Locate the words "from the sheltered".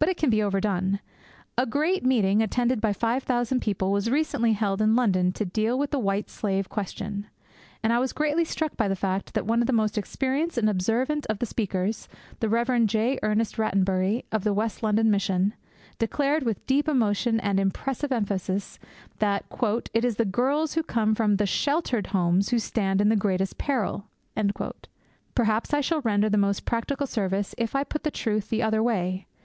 21.14-22.08